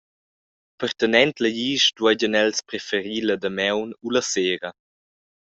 [0.83, 4.75] Partenent la glisch dueigien els preferir la damaun u la sera.